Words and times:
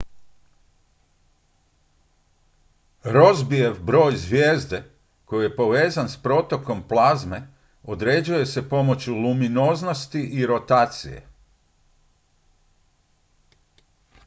rossbyjev 3.03 3.83
broj 3.83 4.15
zvijezde 4.17 4.83
koji 5.25 5.45
je 5.45 5.55
povezan 5.55 6.09
s 6.09 6.17
protokom 6.23 6.83
plazme 6.87 7.47
određuje 7.83 8.45
se 8.45 8.69
pomoću 8.69 9.13
luminoznosti 9.15 10.19
i 10.21 10.45
rotacije 10.45 11.27